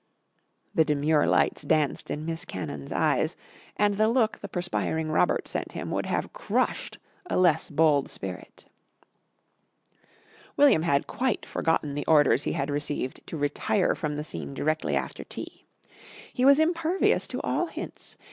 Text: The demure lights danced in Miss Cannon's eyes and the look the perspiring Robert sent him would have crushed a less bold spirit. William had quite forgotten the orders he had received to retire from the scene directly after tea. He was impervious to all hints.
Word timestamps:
The 0.73 0.83
demure 0.83 1.27
lights 1.27 1.61
danced 1.61 2.09
in 2.09 2.25
Miss 2.25 2.43
Cannon's 2.43 2.91
eyes 2.91 3.35
and 3.77 3.97
the 3.99 4.07
look 4.07 4.39
the 4.39 4.47
perspiring 4.47 5.11
Robert 5.11 5.47
sent 5.47 5.73
him 5.73 5.91
would 5.91 6.07
have 6.07 6.33
crushed 6.33 6.97
a 7.27 7.37
less 7.37 7.69
bold 7.69 8.09
spirit. 8.09 8.65
William 10.57 10.81
had 10.81 11.05
quite 11.05 11.45
forgotten 11.45 11.93
the 11.93 12.07
orders 12.07 12.45
he 12.45 12.53
had 12.53 12.71
received 12.71 13.19
to 13.27 13.37
retire 13.37 13.93
from 13.93 14.15
the 14.15 14.23
scene 14.23 14.55
directly 14.55 14.95
after 14.95 15.23
tea. 15.23 15.67
He 16.33 16.45
was 16.45 16.57
impervious 16.57 17.27
to 17.27 17.39
all 17.41 17.67
hints. 17.67 18.17